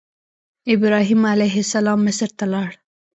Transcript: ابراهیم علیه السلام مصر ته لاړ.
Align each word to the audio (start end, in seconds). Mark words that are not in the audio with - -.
ابراهیم 0.73 1.21
علیه 1.33 1.57
السلام 1.63 1.99
مصر 2.05 2.29
ته 2.37 2.45
لاړ. 2.53 2.69